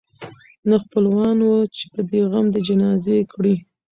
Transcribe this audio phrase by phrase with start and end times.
[0.69, 3.55] نه خپلوان وه چي دي غم د جنازې کړي